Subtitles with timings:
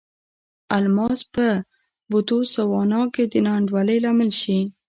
[0.77, 1.63] الماس به په
[2.09, 4.59] بوتسوانا کې د نا انډولۍ لامل نه شي.